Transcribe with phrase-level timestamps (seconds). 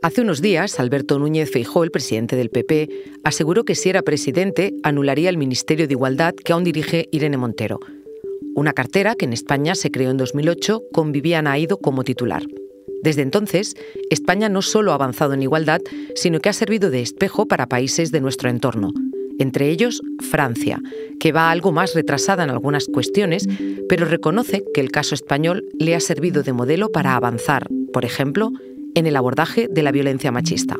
[0.00, 2.88] Hace unos días, Alberto Núñez Feijó, el presidente del PP,
[3.24, 7.80] aseguró que si era presidente, anularía el Ministerio de Igualdad que aún dirige Irene Montero.
[8.54, 12.44] Una cartera que en España se creó en 2008 con Viviana Aido como titular.
[13.02, 13.74] Desde entonces,
[14.08, 15.80] España no solo ha avanzado en igualdad,
[16.14, 18.92] sino que ha servido de espejo para países de nuestro entorno,
[19.40, 20.80] entre ellos Francia,
[21.18, 23.48] que va algo más retrasada en algunas cuestiones,
[23.88, 28.52] pero reconoce que el caso español le ha servido de modelo para avanzar, por ejemplo,
[28.94, 30.76] en el abordaje de la violencia machista.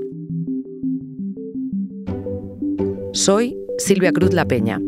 [3.12, 4.80] Soy Silvia Cruz La Peña.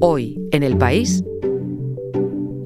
[0.00, 1.22] Hoy, en el país,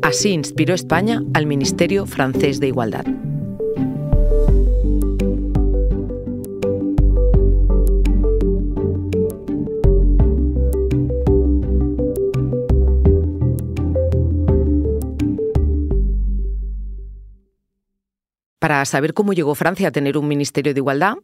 [0.03, 3.07] así inspiró España al Ministerio francés de Igualdad.
[18.67, 21.15] Para saber cómo llegó Francia a tener un Ministerio de Igualdad,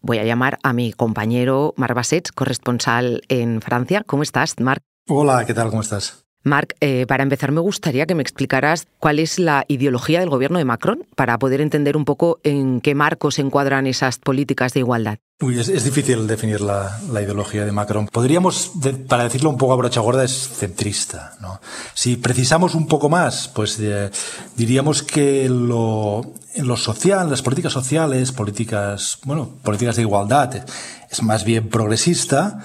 [0.00, 4.02] voy a llamar a mi compañero Marc Bassets, corresponsal en Francia.
[4.04, 4.82] ¿Cómo estás, Marc?
[5.06, 5.70] Hola, ¿qué tal?
[5.70, 6.24] ¿Cómo estás?
[6.42, 10.58] Marc, eh, para empezar me gustaría que me explicaras cuál es la ideología del gobierno
[10.58, 14.80] de Macron para poder entender un poco en qué marco se encuadran esas políticas de
[14.80, 15.18] igualdad.
[15.40, 18.08] Uy, es, difícil definir la, ideología de Macron.
[18.08, 18.72] Podríamos,
[19.06, 21.36] para decirlo un poco a brocha gorda, es centrista.
[21.40, 21.60] ¿no?
[21.94, 24.10] Si precisamos un poco más, pues eh,
[24.56, 26.22] diríamos que lo,
[26.54, 30.64] en lo social, las políticas sociales, políticas, bueno, políticas de igualdad,
[31.10, 32.60] es más bien progresista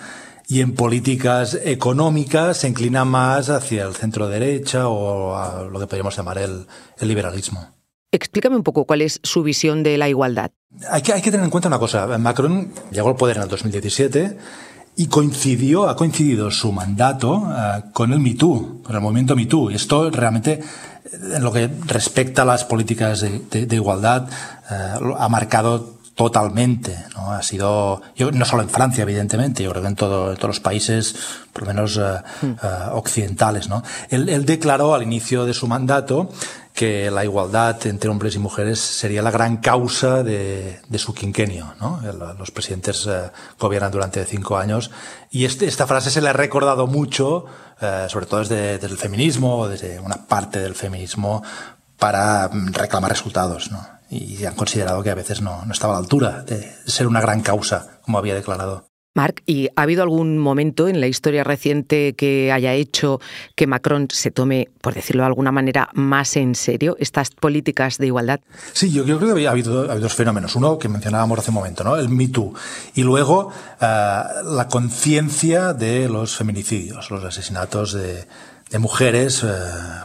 [0.47, 5.87] y en políticas económicas se inclina más hacia el centro derecha o a lo que
[5.87, 6.67] podríamos llamar el,
[6.99, 7.69] liberalismo.
[8.11, 10.51] Explícame un poco cuál es su visión de la igualdad.
[10.89, 12.17] Hay que, hay que tener en cuenta una cosa.
[12.19, 14.37] Macron llegó al poder en el 2017
[14.95, 19.71] y coincidió, ha coincidido su mandato eh, con el MeToo, con el movimiento MeToo.
[19.71, 20.61] Y esto realmente,
[21.11, 24.27] en lo que respecta a las políticas de, igualdad,
[24.69, 26.95] eh, ha marcado totalmente.
[27.15, 27.31] ¿no?
[27.31, 30.59] Ha sido, yo, no solo en Francia, evidentemente, yo creo que en, todo, todos los
[30.59, 31.15] países,
[31.51, 32.21] por lo menos uh,
[32.91, 33.67] occidentales.
[33.67, 33.83] ¿no?
[34.09, 36.29] Él, él, declaró al inicio de su mandato
[36.73, 41.75] que la igualdad entre hombres y mujeres sería la gran causa de, de su quinquenio.
[41.79, 42.01] ¿no?
[42.37, 43.29] Los presidentes uh,
[43.59, 44.91] gobiernan durante cinco años
[45.29, 47.45] y este, esta frase se le ha recordado mucho,
[48.07, 51.43] sobre todo desde, desde el feminismo, desde una parte del feminismo,
[51.97, 53.71] para mm, reclamar resultados.
[53.71, 53.93] ¿no?
[54.09, 57.21] y han considerado que a veces no, no estaba a la altura de ser una
[57.21, 58.92] gran causa, como había declarado.
[59.15, 63.19] Marc, ¿y ha habido algún momento en la historia reciente que haya hecho
[63.55, 68.07] que Macron se tome, por decirlo de alguna manera, más en serio estas políticas de
[68.07, 68.39] igualdad?
[68.73, 70.55] Sí, yo, creo que ha habido, ha habido, dos fenómenos.
[70.55, 71.95] Uno que mencionábamos hace un momento, ¿no?
[71.95, 72.23] el Me.
[72.95, 78.25] Y luego uh, la conciencia de los feminicidios, los asesinatos de,
[78.73, 79.47] de mujeres eh,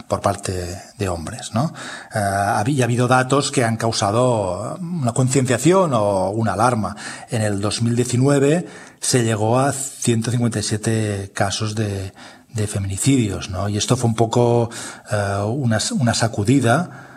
[0.07, 1.55] por parte de hombres.
[1.55, 1.73] ¿no?
[2.13, 6.95] Eh, había habido datos que han causado una concienciación o una alarma.
[7.31, 8.67] En el 2019
[9.01, 12.13] se llegó a 157 casos de,
[12.53, 13.69] de feminicidios, ¿no?
[13.69, 14.69] Y esto fue un poco
[15.11, 17.08] eh, una, una sacudida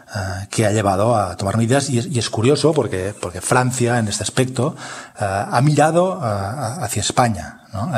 [0.50, 4.08] que ha llevado a tomar medidas y es, y es, curioso porque, porque Francia en
[4.08, 4.76] este aspecto
[5.18, 7.60] uh, ha mirado uh, hacia España.
[7.72, 7.90] ¿no?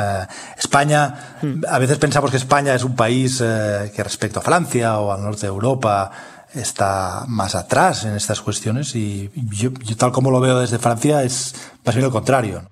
[0.57, 1.63] España, hmm.
[1.69, 5.41] a veces pensamos que España es un país que respecto a Francia o al norte
[5.41, 6.11] de Europa
[6.53, 11.23] está más atrás en estas cuestiones y yo, yo tal como lo veo desde Francia
[11.23, 12.63] es más bien lo contrario.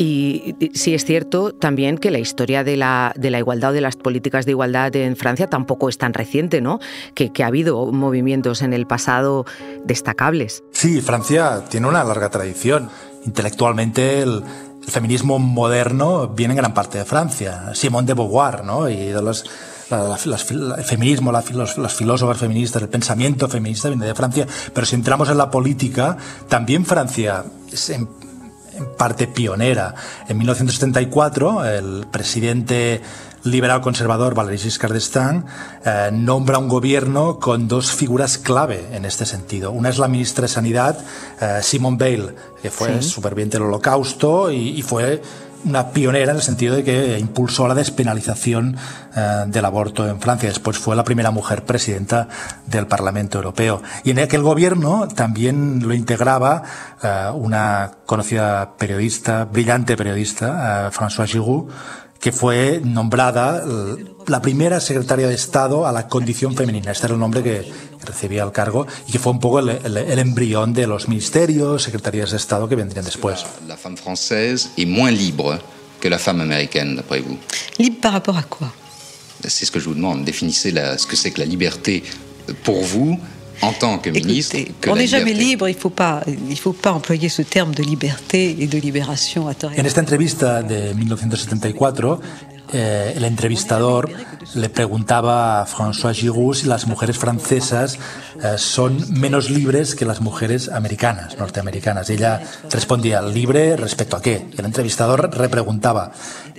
[0.00, 3.82] Y sí es cierto también que la historia de la, de la igualdad o de
[3.82, 6.80] las políticas de igualdad en Francia tampoco es tan reciente, ¿no?
[7.12, 9.44] Que, ha habido movimientos en el pasado
[9.84, 10.64] destacables.
[10.72, 12.88] Sí, Francia tiene una larga tradición.
[13.26, 14.42] Intelectualmente el,
[14.88, 17.74] feminismo moderno viene en gran parte de Francia.
[17.74, 18.88] Simone de Beauvoir, ¿no?
[18.88, 19.34] Y la,
[20.80, 24.94] el feminismo, la, los, los, filósofos feministas, el pensamiento feminista viene de Francia, pero si
[24.94, 26.16] entramos en la política,
[26.48, 27.44] también Francia
[28.96, 29.94] parte pionera.
[30.28, 33.00] En 1974, el presidente
[33.44, 35.44] liberal conservador Valéry Giscard d'Estaing
[35.84, 39.72] eh, nombra un gobierno con dos figuras clave en este sentido.
[39.72, 40.98] Una es la ministra de Sanidad,
[41.40, 43.08] eh, Simone Veil, que fue sí.
[43.08, 45.22] superviviente del Holocausto y, y fue
[45.64, 48.76] una pionera en el sentido de que impulsó la despenalización
[49.16, 50.48] eh, del aborto en Francia.
[50.48, 52.28] Después fue la primera mujer presidenta
[52.66, 53.82] del Parlamento Europeo.
[54.04, 56.62] Y en aquel gobierno también lo integraba
[57.02, 61.70] eh, una conocida periodista, brillante periodista, eh, François Giroud,
[62.18, 63.64] que fue nombrada
[64.26, 66.92] la primera secretaria de Estado a la condición femenina.
[66.92, 67.72] Este era el nombre que
[68.04, 71.82] recibía el cargo y que fue un poco el, el, el embrión de los ministerios,
[71.82, 73.44] secretarías de Estado que vendrían después.
[73.68, 75.58] La, femme française est moins libre
[76.00, 77.38] que la femme américaine, d'après vous?
[77.78, 78.72] Libre par rapport à quoi?
[79.46, 80.24] C'est ce que je vous demande.
[80.24, 82.02] Définissez la, ce que c'est que la liberté
[82.62, 83.18] pour vous
[83.62, 86.72] en tant que ministre que on n'est jamais libre, il ne faut, pas, il faut
[86.72, 92.18] pas employer ce terme de liberté et de libération à En esta entrevista de 1974,
[92.72, 94.10] eh, el entrevistador
[94.54, 97.98] le preguntaba a François Giroud si las mujeres francesas
[98.42, 102.10] eh, son menos libres que las mujeres americanas, norteamericanas.
[102.10, 104.46] Y ella respondía, ¿libre respecto a qué?
[104.56, 106.12] El entrevistador repreguntaba,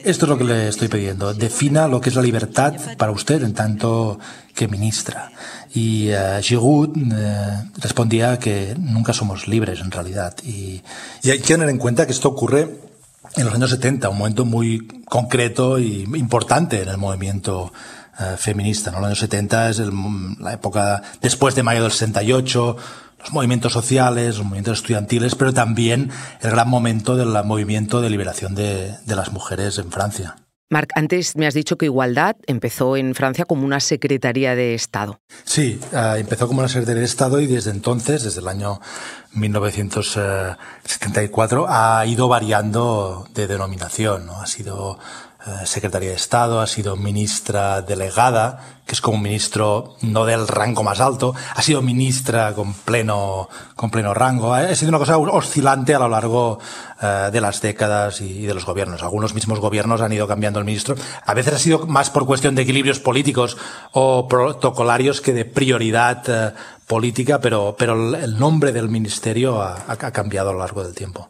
[0.03, 3.43] esto es lo que le estoy pidiendo, defina lo que es la libertad para usted
[3.43, 4.19] en tanto
[4.53, 5.31] que ministra.
[5.73, 10.35] Y uh, Giroud uh, respondía que nunca somos libres en realidad.
[10.43, 10.81] Y,
[11.23, 12.90] y hay que tener en cuenta que esto ocurre
[13.35, 17.71] en los años 70, un momento muy concreto y importante en el movimiento
[18.19, 18.91] uh, feminista.
[18.91, 18.97] ¿no?
[18.97, 19.91] Los años 70 es el,
[20.39, 22.77] la época después de mayo del 68,
[23.19, 26.11] los movimientos sociales, los movimientos estudiantiles, pero también
[26.41, 30.35] el gran momento del movimiento de liberación de las mujeres en Francia.
[30.71, 35.19] Marc, antes me has dicho que Igualdad empezó en Francia como una Secretaría de Estado.
[35.43, 38.79] Sí, uh, empezó como una Secretaría de Estado y desde entonces, desde el año
[39.33, 44.27] 1974, ha ido variando de denominación.
[44.27, 44.39] ¿no?
[44.39, 44.97] Ha sido eh,
[45.65, 50.83] secretaria de Estado, ha sido ministra delegada, que es como un ministro no del rango
[50.83, 55.95] más alto, ha sido ministra con pleno, con pleno rango, ha sido una cosa oscilante
[55.95, 56.59] a lo largo
[57.01, 59.01] uh, de las décadas y, de los gobiernos.
[59.01, 60.95] Algunos mismos gobiernos han ido cambiando el ministro.
[61.25, 63.57] A veces ha sido más por cuestión de equilibrios políticos
[63.93, 70.11] o protocolarios que de prioridad uh, política, pero, pero el nombre del ministerio ha, ha
[70.11, 71.29] cambiado a lo largo del tiempo.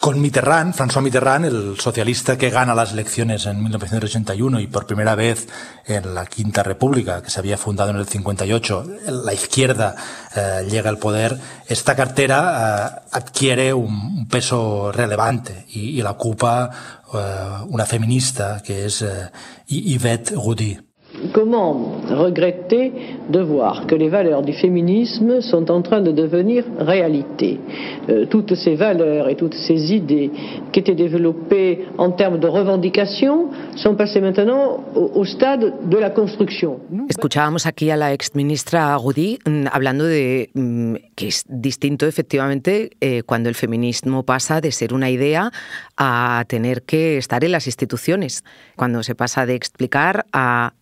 [0.00, 5.14] Con Mitterrand, François Mitterrand, el socialista que gana las elecciones en 1981 y por primera
[5.14, 5.46] vez
[5.84, 9.94] en la Quinta República, que se había fundado en el 58, la izquierda
[10.34, 16.12] eh, llega al poder, esta cartera eh, adquiere un, un, peso relevante y, y la
[16.12, 16.70] ocupa
[17.12, 19.30] eh, una feminista que es eh,
[19.66, 20.89] Yvette Roudy.
[21.32, 22.92] Comment regretter
[23.28, 27.60] de voir que les valeurs du féminisme sont en train de devenir réalité?
[28.08, 30.30] Euh, Toutes ces valeurs et toutes ces idées
[30.72, 36.10] qui étaient développées en termes de revendication sont passées maintenant au, au stade de la
[36.10, 36.80] construction.
[37.08, 43.22] Escuchábamos aquí a la exministra Agudí mm, hablando de mm, que es distinto efectivamente eh,
[43.24, 45.50] cuando el feminismo pasa de ser una idea
[45.96, 48.42] a tener que estar en las instituciones,
[48.76, 50.72] cuando se pasa de explicar a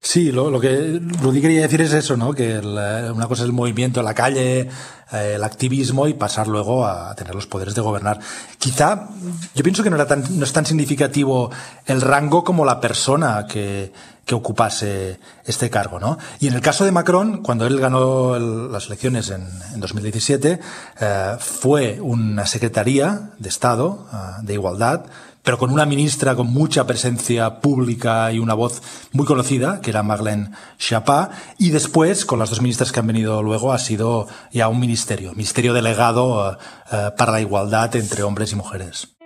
[0.00, 2.32] Sí, lo, que Rudy quería decir es eso, ¿no?
[2.32, 4.68] Que el, una cosa es el movimiento en la calle,
[5.12, 8.18] eh, el activismo y pasar luego a tener los poderes de gobernar.
[8.58, 9.08] Quizá,
[9.54, 11.50] yo pienso que no, era tan, es tan significativo
[11.86, 13.92] el rango como la persona que,
[14.30, 16.18] ocupase este cargo, ¿no?
[16.38, 20.60] Y en el caso de Macron, cuando él ganó las elecciones en, en 2017,
[21.00, 24.06] eh, fue una secretaría de Estado
[24.42, 25.06] de Igualdad,
[25.48, 28.82] pero con una ministra con mucha presencia pública y una voz
[29.14, 33.42] muy conocida, que era Marlène Schiappa, y después, con las dos ministras que han venido
[33.42, 38.52] luego, ha sido ya un ministerio, ministerio delegado uh, uh, para la igualdad entre hombres
[38.52, 39.16] y mujeres.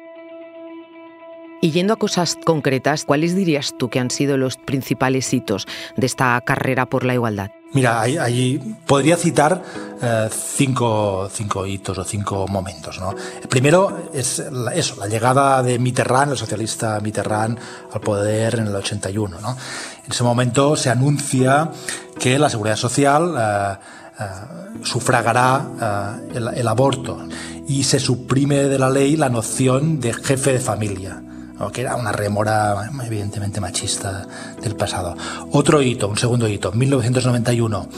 [1.60, 5.66] Y yendo a cosas concretas, ¿cuáles dirías tú que han sido los principales hitos
[5.96, 7.50] de esta carrera por la igualdad?
[7.74, 9.62] Mira, ahí, ahí podría citar
[10.02, 13.00] eh, cinco, cinco hitos o cinco momentos.
[13.00, 13.14] ¿no?
[13.40, 17.58] El primero es la, eso, la llegada de Mitterrand, el socialista Mitterrand,
[17.92, 19.40] al poder en el 81.
[19.40, 19.56] ¿no?
[20.04, 21.70] En ese momento se anuncia
[22.18, 23.76] que la seguridad social eh,
[24.20, 24.24] eh,
[24.82, 27.26] sufragará el, el aborto
[27.66, 31.21] y se suprime de la ley la noción de jefe de familia
[31.70, 34.26] que era una remora evidentemente machista
[34.60, 35.16] del pasado.
[35.52, 37.88] Otro hito, un segundo hito, 1991.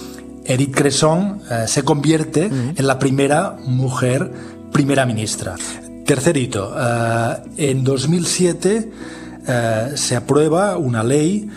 [0.44, 4.30] Edith Cresson eh, se convierte en la primera mujer
[4.72, 5.54] primera ministra.
[6.04, 8.92] Tercer hito, eh, en 2007
[9.46, 11.48] eh, se aprueba una ley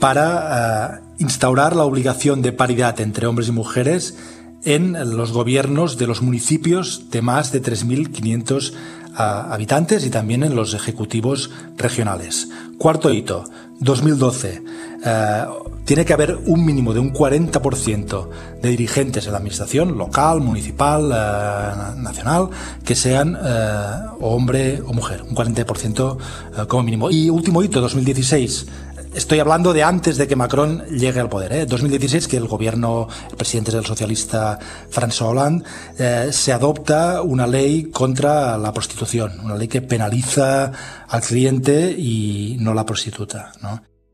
[0.00, 4.16] para instaurar la obligación de paridad entre hombres y mujeres
[4.64, 8.72] en los gobiernos de los municipios de más de 3.500
[9.14, 12.48] a habitantes y también en los ejecutivos regionales.
[12.78, 13.44] Cuarto hito,
[13.80, 14.62] 2012.
[15.04, 15.44] Eh,
[15.84, 18.28] tiene que haber un mínimo de un 40%
[18.60, 22.48] de dirigentes en la administración local, municipal, eh, nacional,
[22.84, 23.86] que sean eh,
[24.20, 26.16] hombre o mujer, un 40%
[26.56, 27.10] eh, como mínimo.
[27.10, 28.66] Y último hito, 2016.
[29.14, 31.52] Estoy hablando de antes de que Macron llegue al poder.
[31.52, 31.66] ¿eh?
[31.66, 34.58] 2016, que el gobierno, el presidente del socialista
[34.90, 35.64] François Hollande,
[35.98, 40.72] eh, se adopta una ley contra la prostitución, una ley que penaliza
[41.08, 43.52] al cliente y no la prostituta.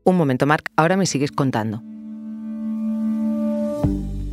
[0.03, 1.81] Un momento, Marc, ahora me sigues contando.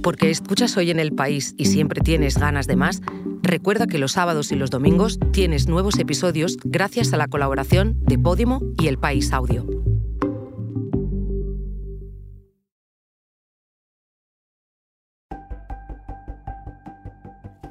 [0.02, 3.02] Porque escuchas hoy en el país y siempre tienes ganas de más,
[3.42, 8.18] recuerda que los sábados y los domingos tienes nuevos episodios gracias a la colaboración de
[8.18, 9.64] Podimo y El País Audio.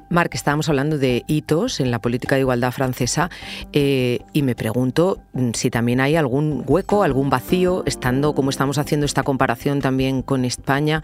[0.08, 3.28] Marc, estábamos hablando de hitos en la política de igualdad francesa
[3.72, 8.78] eh, y me pregunto mm, si también hay algún hueco, algún vacío, estando como estamos
[8.78, 11.02] haciendo esta comparación también con España,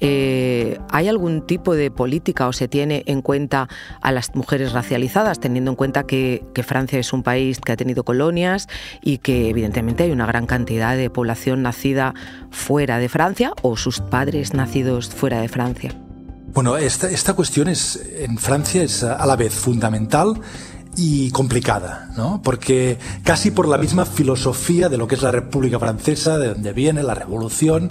[0.00, 3.68] eh, ¿hay algún tipo de política o se tiene en cuenta
[4.00, 7.76] a las mujeres racializadas, teniendo en cuenta que, que Francia es un país que ha
[7.76, 8.68] tenido colonias
[9.02, 12.14] y que evidentemente hay una gran cantidad de población nacida
[12.50, 15.94] fuera de Francia o sus padres nacidos fuera de Francia?
[16.54, 20.40] Bueno, esta, esta cuestión es, en Francia es a la vez fundamental
[20.96, 22.40] y complicada, ¿no?
[22.42, 26.72] Porque casi por la misma filosofía de lo que es la República Francesa, de donde
[26.72, 27.90] viene la revolución,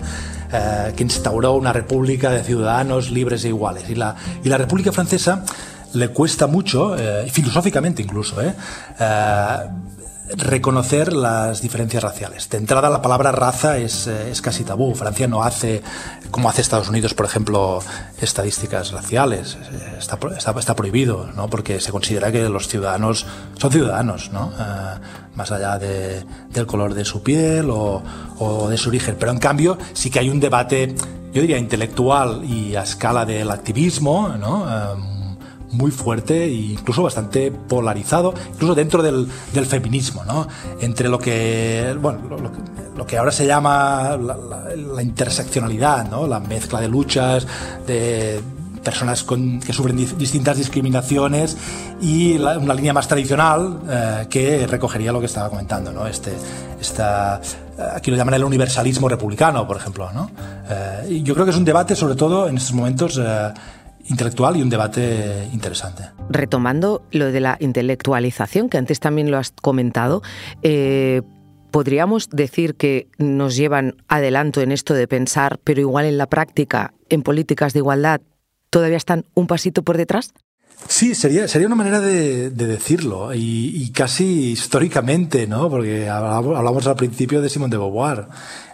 [0.53, 3.89] eh, que instauró una república de ciudadanos libres e iguales.
[3.89, 5.43] Y la, y la República Francesa
[5.93, 8.53] le cuesta mucho, eh, filosóficamente incluso, eh,
[8.97, 9.57] eh
[10.29, 12.49] reconocer las diferencias raciales.
[12.49, 14.95] De entrada, la palabra raza es, eh, es, casi tabú.
[14.95, 15.81] Francia no hace,
[16.31, 17.81] como hace Estados Unidos, por ejemplo,
[18.21, 19.57] estadísticas raciales.
[19.97, 21.49] Está, está, está prohibido, ¿no?
[21.49, 23.25] Porque se considera que los ciudadanos
[23.57, 24.47] son ciudadanos, ¿no?
[24.47, 28.01] Uh, más allá de, del color de su piel o,
[28.39, 29.17] o, de su origen.
[29.19, 30.95] Pero en cambio, sí que hay un debate,
[31.33, 34.65] yo diría, intelectual y a escala del activismo, ¿no?
[35.73, 40.47] Muy fuerte e incluso bastante polarizado, incluso dentro del, del feminismo, ¿no?
[40.79, 42.37] Entre lo que, bueno, lo,
[42.95, 46.27] lo, que ahora se llama la, la, la, interseccionalidad, ¿no?
[46.27, 47.47] La mezcla de luchas,
[47.85, 48.41] de
[48.83, 51.57] personas con, que sufren di distintas discriminaciones
[52.01, 56.05] y la, una línea más tradicional eh, que recogería lo que estaba comentando, ¿no?
[56.05, 56.33] Este,
[56.79, 57.41] esta,
[57.95, 60.29] aquí lo llaman el universalismo republicano, por ejemplo, ¿no?
[60.69, 63.53] Eh, yo creo que es un debate, sobre todo en estos momentos, eh,
[64.05, 66.03] intelectual y un debate interesante.
[66.29, 70.21] Retomando lo de la intelectualización, que antes también lo has comentado,
[70.61, 71.21] eh,
[71.71, 76.93] ¿podríamos decir que nos llevan adelanto en esto de pensar, pero igual en la práctica,
[77.09, 78.21] en políticas de igualdad,
[78.69, 80.33] todavía están un pasito por detrás?
[80.87, 85.69] Sí, sería, sería una manera de, de decirlo y, y, casi históricamente, ¿no?
[85.69, 88.27] Porque hablamos al principio de Simón de Beauvoir.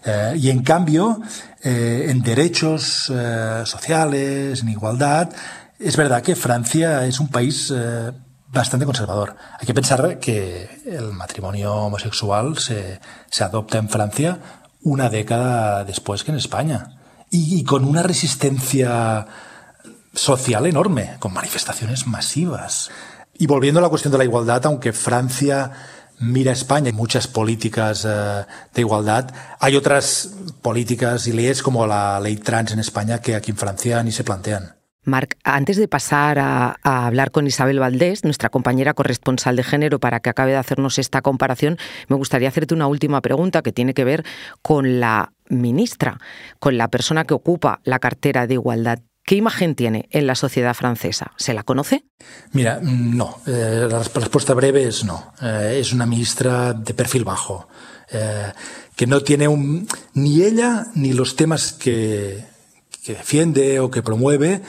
[0.06, 1.22] Eh, y en cambio,
[1.64, 5.30] eh, en derechos eh, sociales, en igualdad,
[5.78, 7.74] es verdad que Francia es un país
[8.52, 9.36] bastante conservador.
[9.60, 13.00] Hay que pensar que el matrimonio homosexual se,
[13.30, 14.40] se adopta en Francia
[14.82, 16.98] una década después que en España.
[17.30, 19.26] Y, y con una resistencia
[20.20, 22.92] social enorme, con manifestaciones masivas.
[23.38, 25.72] Y volviendo a la cuestión de la igualdad, aunque Francia
[26.20, 31.88] mira a España y muchas políticas eh, de igualdad, hay otras políticas y leyes como
[31.88, 34.76] la ley trans en España que aquí en Francia ni se plantean.
[35.06, 40.00] Marc, antes de pasar a, a, hablar con Isabel Valdés, nuestra compañera corresponsal de género,
[40.00, 41.78] para que acabe de hacernos esta comparación,
[42.10, 44.26] me gustaría hacerte una última pregunta que tiene que ver
[44.62, 46.20] con la ministra,
[46.60, 49.00] con la persona que ocupa la cartera de igualdad.
[49.26, 51.32] ¿Qué imagen tiene en la sociedad francesa?
[51.38, 52.04] ¿Se la conoce?
[52.52, 53.42] Mira, no.
[53.46, 55.34] Eh, la respuesta breve es no.
[55.42, 57.68] Eh, es una ministra de perfil bajo,
[58.12, 58.52] eh,
[58.96, 62.44] que no tiene un, ni ella ni los temas que
[63.06, 64.62] defiende o que promueve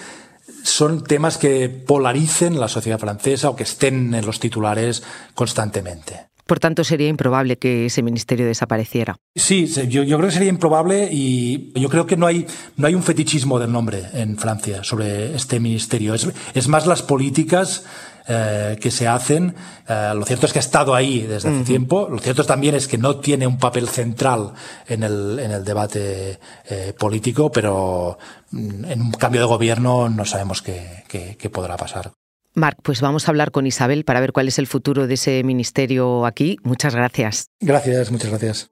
[0.62, 5.02] son temas que polaricen la sociedad francesa o que estén en los titulares
[5.35, 6.29] constantemente.
[6.50, 9.14] Por tanto, sería improbable que ese ministerio desapareciera.
[9.37, 12.45] Sí, yo, yo, creo que sería improbable y yo creo que no hay,
[12.76, 16.12] no hay un fetichismo del nombre en Francia sobre este ministerio.
[16.12, 17.85] Es, es más las políticas
[18.26, 19.54] eh, que se hacen.
[19.88, 21.64] Eh, lo cierto es que ha estado ahí desde hace uh -huh.
[21.64, 22.09] tiempo.
[22.11, 24.52] Lo cierto también es que no tiene un papel central
[24.88, 28.19] en el, en el debate eh, político, pero
[28.50, 32.11] mm, en un cambio de gobierno no sabemos qué, qué, qué podrá pasar.
[32.54, 35.42] Marc, pues vamos a hablar con Isabel para ver cuál es el futuro de ese
[35.45, 36.57] ministerio aquí.
[36.62, 37.47] Muchas gracias.
[37.61, 38.71] Gracias, muchas gracias.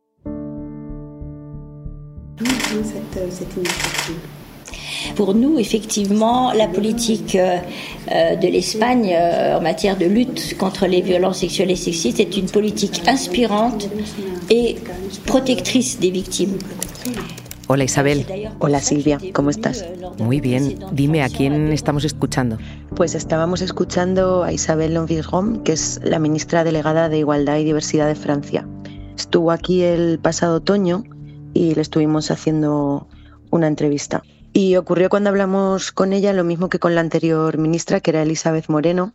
[5.17, 11.01] Pour nous, effectivement, la politique euh, de l'Espagne euh, en matière de lutte contre les
[11.01, 13.89] violences sexuelles et sexistes est une politique inspirante
[14.51, 14.77] et
[15.27, 16.59] protectrice des victimes.
[17.71, 18.25] Hola Isabel.
[18.61, 19.85] Hola Silvia, ¿cómo estás?
[20.19, 20.79] Muy bien.
[20.93, 22.57] Dime, ¿a quién estamos escuchando?
[22.97, 28.09] Pues estábamos escuchando a Isabel Lonvigrom, que es la ministra delegada de Igualdad y Diversidad
[28.09, 28.67] de Francia.
[29.19, 31.05] Estuvo aquí el pasado otoño
[31.53, 33.07] y le estuvimos haciendo
[33.51, 34.23] una entrevista.
[34.55, 38.23] Y ocurrió cuando hablamos con ella lo mismo que con la anterior ministra, que era
[38.23, 39.13] Elizabeth Moreno,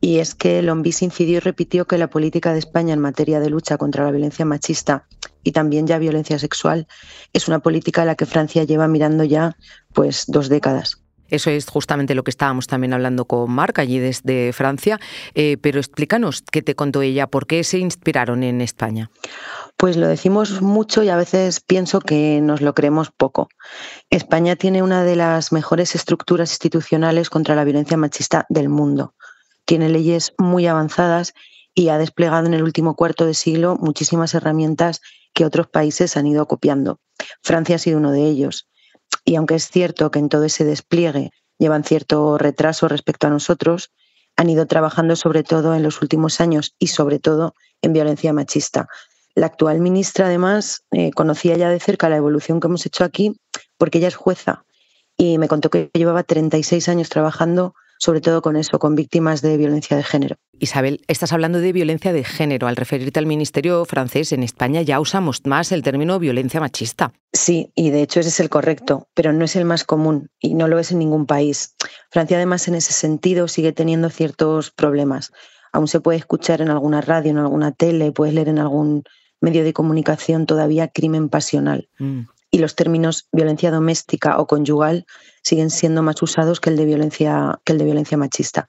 [0.00, 3.48] y es que Lombis incidió y repitió que la política de España en materia de
[3.48, 5.06] lucha contra la violencia machista
[5.46, 6.88] y también ya violencia sexual
[7.32, 9.56] es una política a la que Francia lleva mirando ya
[9.92, 11.00] pues dos décadas.
[11.28, 14.98] Eso es justamente lo que estábamos también hablando con Marc allí desde Francia.
[15.34, 19.10] Eh, pero explícanos qué te contó ella, por qué se inspiraron en España.
[19.76, 23.48] Pues lo decimos mucho y a veces pienso que nos lo creemos poco.
[24.10, 29.14] España tiene una de las mejores estructuras institucionales contra la violencia machista del mundo.
[29.64, 31.34] Tiene leyes muy avanzadas
[31.74, 35.02] y ha desplegado en el último cuarto de siglo muchísimas herramientas
[35.36, 36.98] que otros países han ido copiando.
[37.42, 38.68] Francia ha sido uno de ellos.
[39.22, 43.92] Y aunque es cierto que en todo ese despliegue llevan cierto retraso respecto a nosotros,
[44.36, 48.88] han ido trabajando sobre todo en los últimos años y sobre todo en violencia machista.
[49.34, 53.38] La actual ministra, además, eh, conocía ya de cerca la evolución que hemos hecho aquí
[53.76, 54.64] porque ella es jueza
[55.18, 59.56] y me contó que llevaba 36 años trabajando sobre todo con eso, con víctimas de
[59.56, 60.36] violencia de género.
[60.58, 62.66] Isabel, estás hablando de violencia de género.
[62.66, 67.12] Al referirte al Ministerio francés, en España ya usamos más el término violencia machista.
[67.32, 70.54] Sí, y de hecho ese es el correcto, pero no es el más común y
[70.54, 71.74] no lo es en ningún país.
[72.10, 75.32] Francia además en ese sentido sigue teniendo ciertos problemas.
[75.72, 79.04] Aún se puede escuchar en alguna radio, en alguna tele, puedes leer en algún
[79.40, 81.88] medio de comunicación todavía crimen pasional.
[81.98, 82.22] Mm.
[82.56, 85.04] Y los términos violencia doméstica o conyugal
[85.42, 88.66] siguen siendo más usados que el de violencia, que el de violencia machista.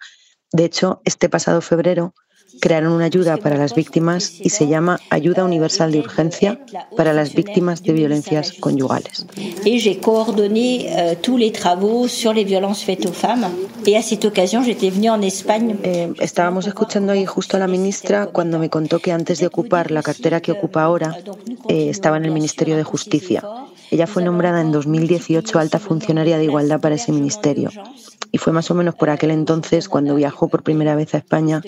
[0.51, 2.13] De hecho, este pasado febrero
[2.60, 6.60] crearon una ayuda para las víctimas y se llama Ayuda Universal de Urgencia
[6.96, 9.25] para las víctimas de violencias conyugales.
[9.63, 13.48] Y j'ai coordonné tous les travaux sur les violences faites aux femmes.
[13.86, 15.77] Y a j'étais venue en Espagne.
[15.84, 19.91] Eh, estábamos escuchando ahí justo a la ministra cuando me contó que antes de ocupar
[19.91, 21.15] la cartera que ocupa ahora,
[21.70, 23.44] eh, estaba en el Ministerio de Justicia.
[23.91, 27.70] Ella fue nombrada en 2018 alta funcionaria de igualdad para ese ministerio
[28.32, 31.62] y fue más o menos por aquel entonces cuando viajó por primera vez a España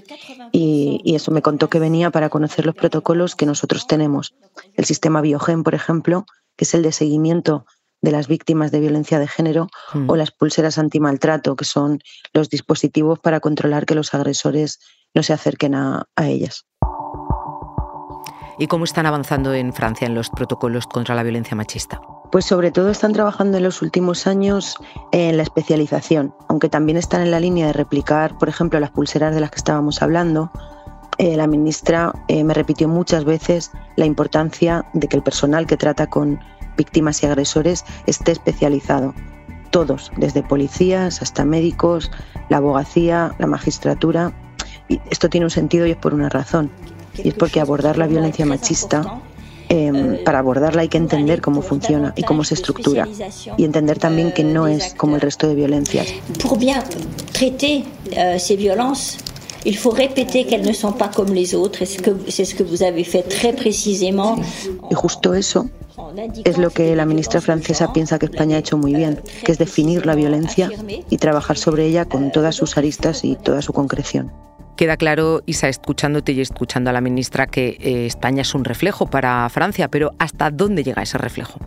[0.52, 4.36] y, eso me contó que venía para conocer los protocolos que nosotros tenemos.
[4.76, 7.66] El sistema Biogen, por ejemplo, que es el de seguimiento
[8.02, 10.10] de las víctimas de violencia de género, mm.
[10.10, 12.00] o las pulseras antimaltrato, que son
[12.32, 14.80] los dispositivos para controlar que los agresores
[15.14, 16.69] no se acerquen a ellas.
[18.62, 22.01] ¿Y cómo están avanzando en Francia en los protocolos contra la violencia machista?
[22.30, 24.75] Pues sobre todo están trabajando en los últimos años
[25.13, 29.34] en la especialización, aunque también están en la línea de replicar, por ejemplo, las pulseras
[29.34, 30.51] de las que estábamos hablando.
[31.18, 35.77] Eh, la ministra eh, me repitió muchas veces la importancia de que el personal que
[35.77, 36.38] trata con
[36.75, 39.14] víctimas y agresores esté especializado.
[39.72, 42.12] Todos, desde policías hasta médicos,
[42.50, 44.33] la abogacía, la magistratura.
[44.90, 46.70] Y esto tiene un sentido y es por una razón.
[47.24, 49.22] Y es porque abordar la violencia machista
[49.72, 53.08] Em, para abordarla hay que entender cómo funciona y cómo se estructura
[53.55, 56.08] y entender también que no es como el resto de violencias.
[56.42, 56.82] Pour bien
[57.32, 57.84] traiter
[58.18, 59.18] euh, ces violences,
[59.66, 61.86] il faut répéter qu'elles ne sont pas comme les autres.
[61.86, 64.38] C'est ce que vous avez fait très précisément.
[64.90, 65.70] Y justo eso
[66.44, 69.60] es lo que la ministra francesa piensa que España ha hecho muy bien, que es
[69.60, 70.72] definir la violencia
[71.12, 74.32] y trabajar sobre ella con todas sus aristas y toda su concreción.
[74.79, 79.07] Queda claro, Isa, escuchándote y escuchando a la ministra, que eh, España es un reflejo
[79.07, 81.59] para Francia, pero ¿hasta dónde llega ese reflejo?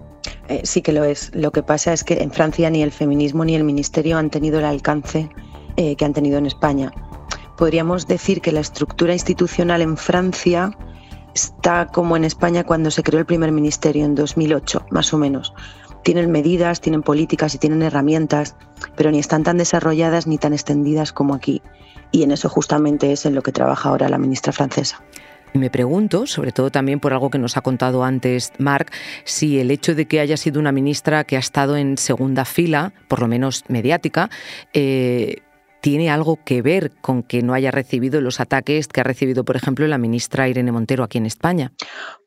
[0.48, 1.30] Eh, sí que lo es.
[1.34, 4.60] Lo que pasa es que en Francia ni el feminismo ni el ministerio han tenido
[4.60, 5.28] el alcance
[5.76, 6.90] eh, que han tenido en España.
[7.58, 10.74] Podríamos decir que la estructura institucional en Francia
[11.34, 15.52] está como en España cuando se creó el primer ministerio en 2008, más o menos.
[16.02, 18.56] Tienen medidas, tienen políticas y tienen herramientas,
[18.96, 21.60] pero ni están tan desarrolladas ni tan extendidas como aquí
[22.12, 25.02] y en eso justamente es en lo que trabaja ahora la ministra francesa.
[25.54, 28.90] Me pregunto, sobre todo también por algo que nos ha contado antes Marc,
[29.24, 32.94] si el hecho de que haya sido una ministra que ha estado en segunda fila,
[33.08, 34.30] por lo menos mediática,
[34.72, 35.42] eh,
[35.82, 39.56] tiene algo que ver con que no haya recibido los ataques que ha recibido, por
[39.56, 41.72] ejemplo, la ministra Irene Montero aquí en España.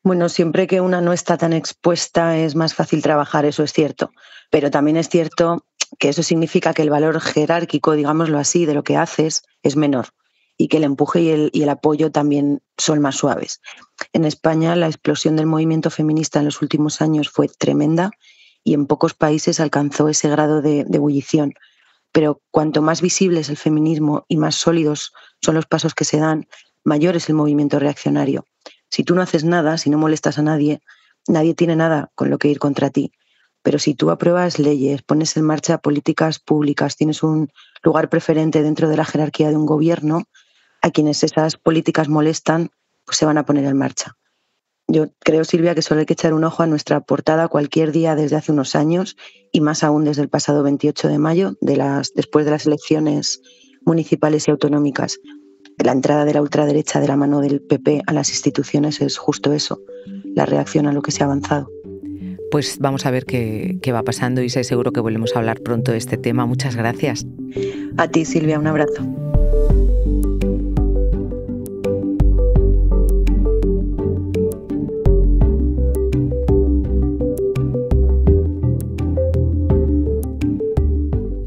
[0.04, 4.12] Bueno, siempre que una no está tan expuesta es más fácil trabajar, eso es cierto.
[4.52, 5.66] Pero también es cierto
[6.00, 10.08] que eso significa que el valor jerárquico, digámoslo así, de lo que haces es menor
[10.58, 13.62] y que el empuje y el, apoyo también son más suaves.
[14.14, 18.12] En España la explosión del movimiento feminista en los últimos años fue tremenda
[18.64, 21.54] y en pocos países alcanzó ese grado de, de ebullición.
[22.12, 26.18] Pero cuanto más visible es el feminismo y más sólidos son los pasos que se
[26.18, 26.48] dan,
[26.84, 28.46] mayor es el movimiento reaccionario.
[28.90, 30.82] Si tú no haces nada, si no molestas a nadie,
[31.28, 33.12] nadie tiene nada con lo que ir contra ti.
[33.66, 37.50] Pero si tú apruebas leyes, pones en marcha políticas públicas, tienes un
[37.82, 40.26] lugar preferente dentro de la jerarquía de un gobierno,
[40.84, 42.70] a quienes esas políticas molestan,
[43.06, 44.18] pues se van a poner en marcha.
[44.88, 48.16] Yo creo, Silvia, que solo hay que echar un ojo a nuestra portada cualquier día
[48.16, 49.18] desde hace unos años
[49.52, 53.42] y más aún desde el pasado 28 de mayo, de las, después de las elecciones
[53.84, 55.18] municipales y autonómicas.
[55.80, 59.54] La entrada de la ultraderecha de la mano del PP a las instituciones es justo
[59.54, 59.82] eso,
[60.36, 61.75] la reacción a lo que se ha avanzado.
[62.52, 65.92] Pues vamos a ver qué, qué va pasando y seguro que volvemos a hablar pronto
[65.92, 66.46] de este tema.
[66.46, 67.26] Muchas gracias.
[67.98, 69.04] A ti, Silvia, un abrazo.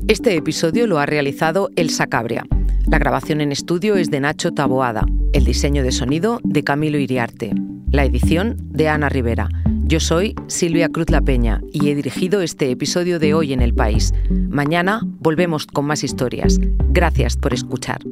[0.09, 2.47] Este episodio lo ha realizado Elsa Cabria.
[2.87, 7.53] La grabación en estudio es de Nacho Taboada, el diseño de sonido de Camilo Iriarte,
[7.91, 9.51] la edición de Ana Rivera.
[9.89, 13.73] Yo soy Silvia Cruz La Peña y he dirigido este episodio de Hoy en el
[13.73, 14.13] País.
[14.29, 16.59] Mañana volvemos con más historias.
[16.91, 18.03] Gracias por escuchar.